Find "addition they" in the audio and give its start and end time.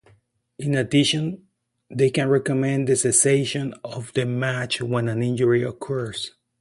0.73-2.09